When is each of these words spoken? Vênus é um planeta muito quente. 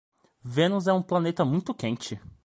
Vênus 0.43 0.87
é 0.87 0.93
um 0.93 0.99
planeta 1.03 1.45
muito 1.45 1.75
quente. 1.75 2.19